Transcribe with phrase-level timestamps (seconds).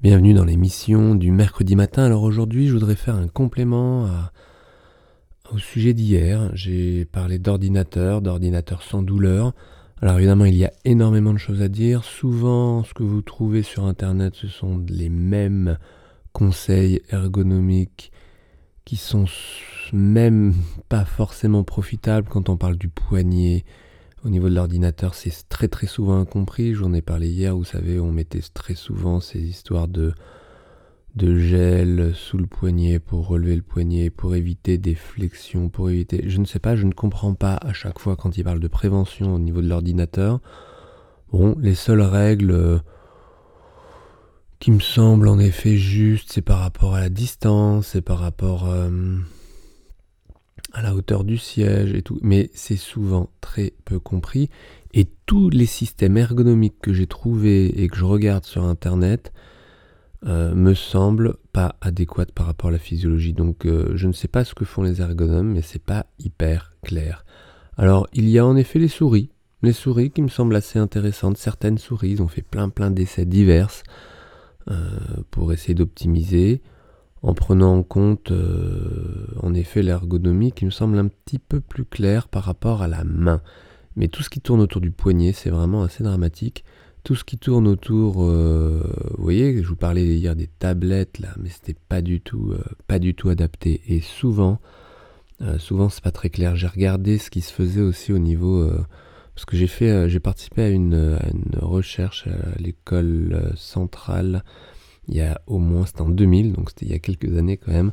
[0.00, 2.04] Bienvenue dans l'émission du mercredi matin.
[2.04, 4.08] Alors aujourd'hui, je voudrais faire un complément
[5.52, 6.52] au sujet d'hier.
[6.54, 9.54] J'ai parlé d'ordinateur, d'ordinateur sans douleur.
[10.00, 12.04] Alors évidemment, il y a énormément de choses à dire.
[12.04, 15.78] Souvent, ce que vous trouvez sur Internet, ce sont les mêmes
[16.32, 18.12] conseils ergonomiques
[18.84, 19.24] qui sont
[19.92, 20.54] même
[20.88, 23.64] pas forcément profitables quand on parle du poignet,
[24.24, 26.74] au niveau de l'ordinateur, c'est très très souvent incompris.
[26.74, 30.12] J'en ai parlé hier, vous savez, on mettait très souvent ces histoires de,
[31.14, 36.28] de gel sous le poignet pour relever le poignet, pour éviter des flexions, pour éviter...
[36.28, 38.68] Je ne sais pas, je ne comprends pas à chaque fois quand il parle de
[38.68, 40.40] prévention au niveau de l'ordinateur.
[41.32, 42.78] Bon, les seules règles euh,
[44.58, 48.68] qui me semblent en effet justes, c'est par rapport à la distance, c'est par rapport...
[48.68, 49.18] Euh,
[50.72, 54.50] à la hauteur du siège et tout, mais c'est souvent très peu compris.
[54.94, 59.32] Et tous les systèmes ergonomiques que j'ai trouvés et que je regarde sur Internet
[60.26, 63.32] euh, me semblent pas adéquats par rapport à la physiologie.
[63.32, 66.74] Donc euh, je ne sais pas ce que font les ergonomes, mais c'est pas hyper
[66.82, 67.24] clair.
[67.76, 69.30] Alors il y a en effet les souris,
[69.62, 71.38] les souris qui me semblent assez intéressantes.
[71.38, 73.70] Certaines souris, ont fait plein plein d'essais divers
[74.70, 74.88] euh,
[75.30, 76.62] pour essayer d'optimiser
[77.22, 81.84] en prenant en compte euh, en effet l'ergonomie qui me semble un petit peu plus
[81.84, 83.40] claire par rapport à la main.
[83.96, 86.64] Mais tout ce qui tourne autour du poignet, c'est vraiment assez dramatique.
[87.02, 88.82] Tout ce qui tourne autour, euh,
[89.16, 92.62] vous voyez, je vous parlais hier des tablettes là, mais c'était pas du tout, euh,
[92.86, 93.80] pas du tout adapté.
[93.88, 94.60] Et souvent,
[95.58, 96.56] souvent c'est pas très clair.
[96.56, 98.68] J'ai regardé ce qui se faisait aussi au niveau,
[99.34, 104.42] parce que j'ai fait, j'ai participé à une, à une recherche à l'école centrale
[105.08, 107.56] il y a au moins, c'était en 2000, donc c'était il y a quelques années
[107.56, 107.92] quand même.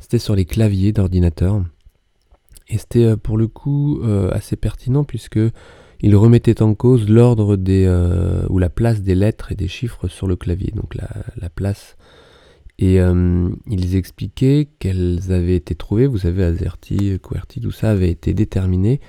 [0.00, 1.62] C'était sur les claviers d'ordinateur.
[2.68, 5.40] Et c'était euh, pour le coup euh, assez pertinent puisque
[6.00, 10.08] il remettait en cause l'ordre des euh, ou la place des lettres et des chiffres
[10.08, 11.96] sur le clavier, donc la, place.
[12.78, 12.96] Et
[13.68, 19.00] ils expliquaient qu'elles avaient été trouvées, vous savez, AZERTY, QWERTY, tout ça avait été déterminé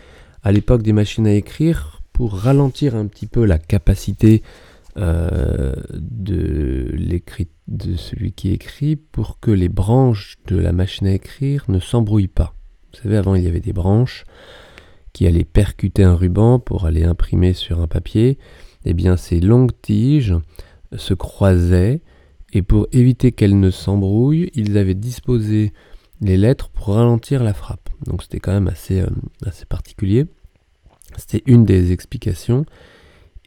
[0.43, 4.43] à l'époque des machines à écrire pour ralentir un petit peu la capacité
[4.95, 5.75] de,
[7.67, 12.27] de celui qui écrit pour que les branches de la machine à écrire ne s'embrouillent
[12.27, 12.55] pas.
[12.93, 14.25] Vous savez, avant, il y avait des branches
[15.13, 18.37] qui allaient percuter un ruban pour aller imprimer sur un papier.
[18.85, 20.35] Eh bien, ces longues tiges
[20.95, 22.01] se croisaient
[22.51, 25.73] et pour éviter qu'elles ne s'embrouillent, ils avaient disposé
[26.21, 27.89] les lettres pour ralentir la frappe.
[28.05, 29.09] Donc c'était quand même assez, euh,
[29.45, 30.25] assez particulier.
[31.17, 32.65] C'était une des explications.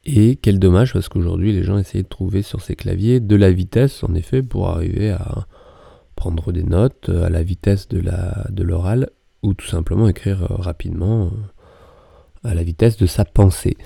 [0.08, 3.50] Et quel dommage parce qu'aujourd'hui les gens essayaient de trouver sur ces claviers de la
[3.50, 5.46] vitesse en effet pour arriver à
[6.14, 9.10] prendre des notes à la vitesse de la de l'oral
[9.42, 13.76] ou tout simplement écrire euh, rapidement euh, à la vitesse de sa pensée.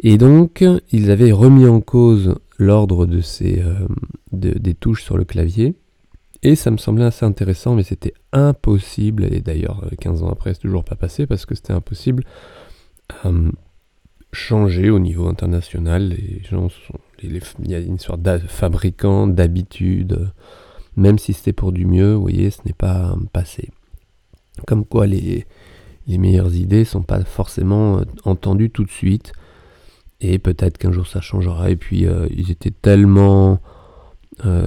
[0.00, 3.86] Et donc ils avaient remis en cause l'ordre de ces euh,
[4.32, 5.74] des touches sur le clavier
[6.42, 10.60] et ça me semblait assez intéressant mais c'était impossible et d'ailleurs 15 ans après c'est
[10.60, 12.24] toujours pas passé parce que c'était impossible
[14.34, 16.10] changer au niveau international.
[16.10, 17.40] Les gens sont, il
[17.70, 20.30] y a une sorte de fabricant d'habitude,
[20.96, 23.70] même si c'était pour du mieux, vous voyez, ce n'est pas passé.
[24.66, 25.46] Comme quoi les,
[26.06, 29.32] les meilleures idées sont pas forcément euh, entendues tout de suite.
[30.20, 31.70] Et peut-être qu'un jour ça changera.
[31.70, 33.60] Et puis euh, ils étaient tellement
[34.44, 34.64] euh,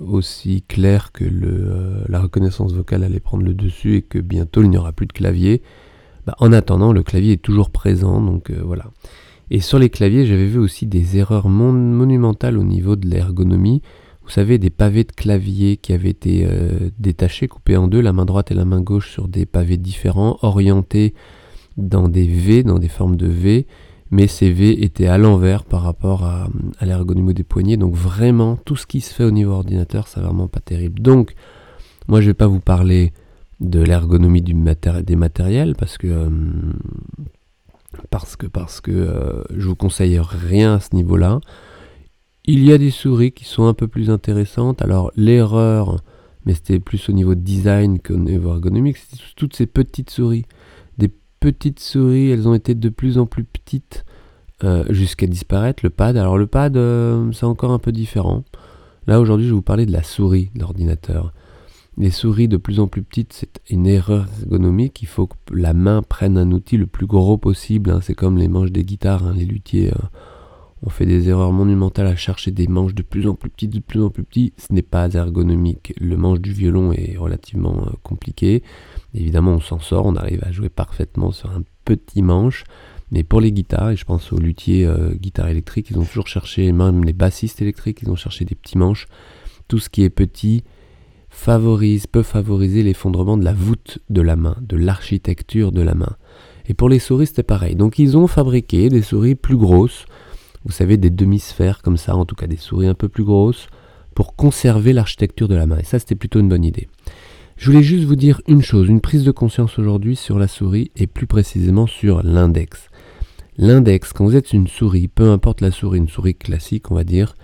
[0.00, 4.70] aussi clairs que le, la reconnaissance vocale allait prendre le dessus et que bientôt il
[4.70, 5.62] n'y aura plus de clavier.
[6.26, 8.90] Bah, en attendant, le clavier est toujours présent, donc euh, voilà.
[9.50, 13.82] Et sur les claviers, j'avais vu aussi des erreurs monumentales au niveau de l'ergonomie.
[14.22, 18.12] Vous savez, des pavés de clavier qui avaient été euh, détachés, coupés en deux, la
[18.12, 21.12] main droite et la main gauche sur des pavés différents, orientés
[21.76, 23.66] dans des V, dans des formes de V,
[24.10, 26.48] mais ces V étaient à l'envers par rapport à,
[26.82, 27.76] l'ergonomie des poignets.
[27.76, 31.00] Donc vraiment, tout ce qui se fait au niveau ordinateur, c'est vraiment pas terrible.
[31.00, 31.34] Donc,
[32.08, 33.12] moi, je vais pas vous parler
[33.62, 36.28] de l'ergonomie des matériels parce que euh,
[38.10, 41.40] parce que parce que euh, je vous conseille rien à ce niveau-là.
[42.44, 44.82] Il y a des souris qui sont un peu plus intéressantes.
[44.82, 46.02] Alors l'erreur,
[46.44, 50.44] mais c'était plus au niveau design qu'au niveau ergonomique, c'est toutes ces petites souris.
[50.98, 54.04] Des petites souris, elles ont été de plus en plus petites
[54.64, 55.84] euh, jusqu'à disparaître.
[55.84, 56.76] Le pad, alors le pad,
[57.32, 58.42] c'est encore un peu différent.
[59.06, 61.32] Là aujourd'hui, je vais vous parler de la souris de l'ordinateur.
[61.98, 65.02] Les souris de plus en plus petites, c'est une erreur ergonomique.
[65.02, 67.90] Il faut que la main prenne un outil le plus gros possible.
[67.90, 68.00] Hein.
[68.02, 69.26] C'est comme les manches des guitares.
[69.26, 69.34] Hein.
[69.36, 70.06] Les luthiers euh,
[70.86, 73.80] ont fait des erreurs monumentales à chercher des manches de plus en plus petites, de
[73.80, 74.58] plus en plus petites.
[74.58, 75.92] Ce n'est pas ergonomique.
[76.00, 78.62] Le manche du violon est relativement euh, compliqué.
[79.12, 80.06] Évidemment, on s'en sort.
[80.06, 82.64] On arrive à jouer parfaitement sur un petit manche.
[83.10, 86.26] Mais pour les guitares, et je pense aux luthiers euh, guitares électriques, ils ont toujours
[86.26, 89.06] cherché, même les bassistes électriques, ils ont cherché des petits manches.
[89.68, 90.64] Tout ce qui est petit
[91.32, 96.16] favorise, peut favoriser l'effondrement de la voûte de la main, de l'architecture de la main.
[96.68, 97.74] Et pour les souris, c'était pareil.
[97.74, 100.04] Donc ils ont fabriqué des souris plus grosses,
[100.64, 103.66] vous savez, des demi-sphères comme ça, en tout cas des souris un peu plus grosses,
[104.14, 105.78] pour conserver l'architecture de la main.
[105.78, 106.88] Et ça, c'était plutôt une bonne idée.
[107.56, 110.92] Je voulais juste vous dire une chose, une prise de conscience aujourd'hui sur la souris
[110.96, 112.88] et plus précisément sur l'index.
[113.56, 117.04] L'index, quand vous êtes une souris, peu importe la souris, une souris classique, on va
[117.04, 117.34] dire,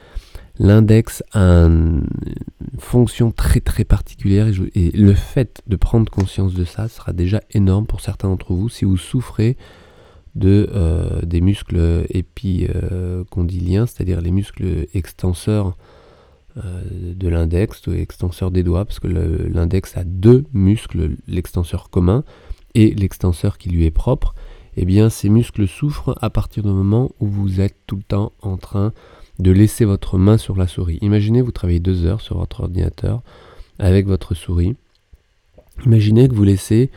[0.58, 2.06] l'index a une
[2.78, 7.86] fonction très très particulière et, le fait de prendre conscience de ça sera déjà énorme
[7.86, 9.56] pour certains d'entre vous si vous souffrez
[10.34, 15.76] de, euh, des muscles épicondyliens, c'est-à-dire les muscles extenseurs
[16.56, 16.82] euh,
[17.14, 22.24] de l'index, extenseur des doigts, parce que l'index a deux muscles, l'extenseur commun
[22.74, 24.34] et l'extenseur qui lui est propre.
[24.76, 28.32] Eh bien, ces muscles souffrent à partir du moment où vous êtes tout le temps
[28.42, 28.92] en train
[29.38, 30.98] de laisser votre main sur la souris.
[31.00, 33.22] Imaginez, vous travaillez deux heures sur votre ordinateur
[33.78, 34.76] avec votre souris.
[35.84, 36.90] Imaginez que vous laissez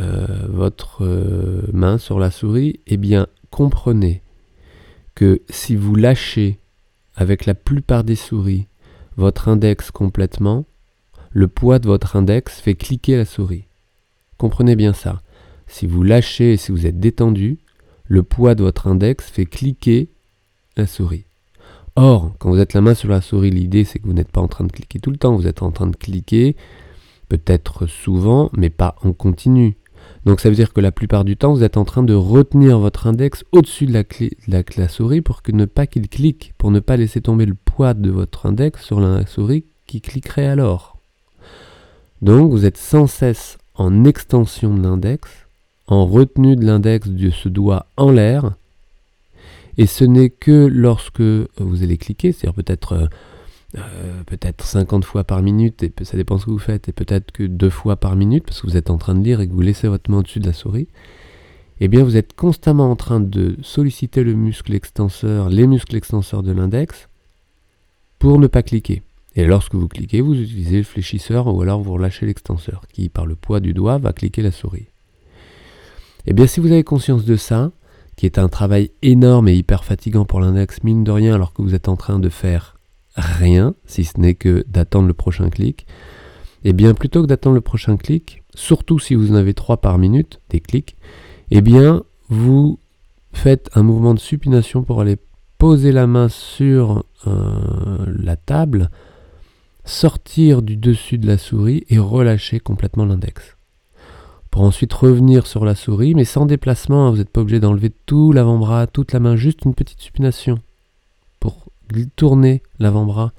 [0.00, 2.80] euh, votre euh, main sur la souris.
[2.86, 4.22] Eh bien, comprenez
[5.14, 6.58] que si vous lâchez
[7.16, 8.66] avec la plupart des souris
[9.16, 10.64] votre index complètement,
[11.30, 13.64] le poids de votre index fait cliquer la souris.
[14.38, 15.22] Comprenez bien ça.
[15.66, 17.58] Si vous lâchez et si vous êtes détendu,
[18.06, 20.08] le poids de votre index fait cliquer
[20.76, 21.24] la souris.
[21.96, 24.40] Or, quand vous êtes la main sur la souris, l'idée c'est que vous n'êtes pas
[24.40, 26.56] en train de cliquer tout le temps, vous êtes en train de cliquer
[27.28, 29.76] peut-être souvent, mais pas en continu.
[30.24, 32.78] Donc ça veut dire que la plupart du temps, vous êtes en train de retenir
[32.78, 34.04] votre index au-dessus de
[34.48, 37.94] la, souris pour que ne pas qu'il clique, pour ne pas laisser tomber le poids
[37.94, 40.98] de votre index sur la souris qui cliquerait alors.
[42.22, 45.30] Donc vous êtes sans cesse en extension de l'index,
[45.86, 48.52] en retenue de l'index de ce doigt en l'air,
[49.78, 53.06] et ce n'est que lorsque vous allez cliquer, c'est-à-dire peut-être euh,
[53.76, 57.32] euh, peut-être 50 fois par minute, et ça dépend ce que vous faites, et peut-être
[57.32, 59.52] que deux fois par minute, parce que vous êtes en train de lire et que
[59.52, 60.86] vous laissez votre main au-dessus de la souris,
[61.80, 66.44] eh bien vous êtes constamment en train de solliciter le muscle extenseur, les muscles extenseurs
[66.44, 67.08] de l'index,
[68.20, 69.02] pour ne pas cliquer.
[69.34, 73.26] Et lorsque vous cliquez, vous utilisez le fléchisseur ou alors vous relâchez l'extenseur, qui par
[73.26, 74.86] le poids du doigt va cliquer la souris.
[76.26, 77.72] Eh bien si vous avez conscience de ça,
[78.16, 81.62] qui est un travail énorme et hyper fatigant pour l'index, mine de rien, alors que
[81.62, 82.76] vous êtes en train de faire
[83.16, 85.86] rien, si ce n'est que d'attendre le prochain clic,
[86.64, 89.76] et eh bien plutôt que d'attendre le prochain clic, surtout si vous en avez trois
[89.76, 90.96] par minute, des clics,
[91.50, 92.78] et eh bien vous
[93.32, 95.18] faites un mouvement de supination pour aller
[95.58, 98.90] poser la main sur euh, la table,
[99.84, 103.53] sortir du dessus de la souris et relâcher complètement l'index.
[104.54, 107.90] Pour ensuite revenir sur la souris, mais sans déplacement, hein, vous n'êtes pas obligé d'enlever
[108.06, 110.60] tout l'avant-bras, toute la main, juste une petite supination
[112.14, 113.32] tourner l'avant-bras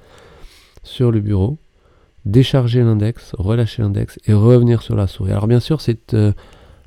[0.82, 1.56] sur le bureau,
[2.26, 5.32] décharger l'index, relâcher l'index et revenir sur la souris.
[5.32, 6.32] Alors bien sûr, c'est euh,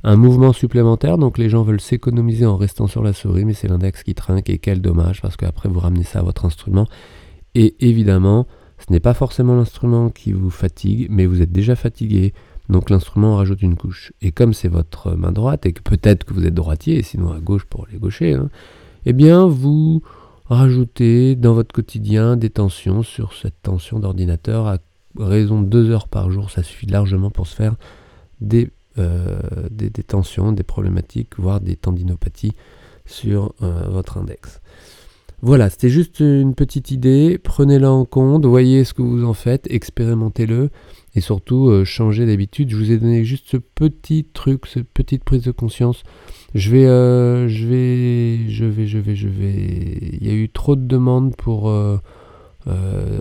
[0.03, 3.67] un mouvement supplémentaire, donc les gens veulent s'économiser en restant sur la souris, mais c'est
[3.67, 6.87] l'index qui trinque et quel dommage, parce qu'après vous ramenez ça à votre instrument.
[7.55, 8.47] Et évidemment,
[8.77, 12.33] ce n'est pas forcément l'instrument qui vous fatigue, mais vous êtes déjà fatigué,
[12.69, 14.13] donc l'instrument rajoute une couche.
[14.21, 17.39] Et comme c'est votre main droite, et que peut-être que vous êtes droitier, sinon à
[17.39, 18.49] gauche pour les gauchers, hein,
[19.05, 20.01] eh bien vous
[20.45, 24.77] rajouter dans votre quotidien des tensions sur cette tension d'ordinateur à
[25.17, 26.49] raison de deux heures par jour.
[26.51, 27.75] Ça suffit largement pour se faire
[28.41, 32.53] des, euh, des, tensions, des problématiques, voire des tendinopathies
[33.05, 34.61] sur euh, votre index.
[35.41, 37.37] Voilà, c'était juste une petite idée.
[37.41, 40.69] Prenez-la en compte, voyez ce que vous en faites, expérimentez-le
[41.15, 42.69] et surtout euh, changez d'habitude.
[42.69, 46.03] Je vous ai donné juste ce petit truc, cette petite prise de conscience.
[46.55, 50.17] Je vais, euh, je vais, je vais, je vais, je vais.
[50.19, 51.69] Il y a eu trop de demandes pour.
[51.69, 51.97] Euh,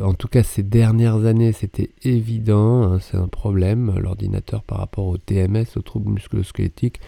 [0.02, 2.82] en tout cas, ces dernières années, c'était évident.
[2.82, 7.00] Hein, c'est un problème, l'ordinateur par rapport au TMS, au trouble musculo-squelettique.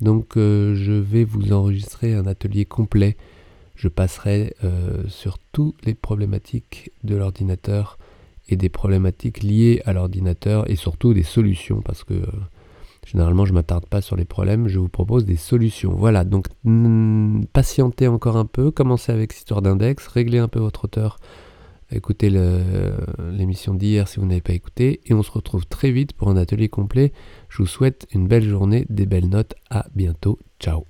[0.00, 3.16] Donc, je vais vous enregistrer un atelier complet
[3.74, 7.98] je passerai euh, sur toutes les problématiques de l'ordinateur
[8.48, 12.26] et des problématiques liées à l'ordinateur et surtout des solutions parce que euh,
[13.06, 15.92] généralement je ne m'attarde pas sur les problèmes, je vous propose des solutions.
[15.92, 16.46] Voilà, donc
[17.52, 21.18] patientez encore un peu, commencez avec cette histoire d'index, réglez un peu votre auteur,
[21.90, 22.30] écoutez
[23.32, 26.36] l'émission d'hier si vous n'avez pas écouté et on se retrouve très vite pour un
[26.36, 27.12] atelier complet.
[27.48, 30.84] Je vous souhaite une belle journée, des belles notes, à bientôt, ciao